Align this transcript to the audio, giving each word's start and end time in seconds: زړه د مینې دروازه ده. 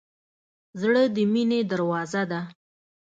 زړه 0.81 1.03
د 1.15 1.17
مینې 1.31 1.59
دروازه 1.71 2.23
ده. 2.31 2.41